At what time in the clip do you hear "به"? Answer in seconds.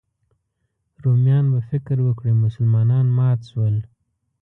1.53-1.59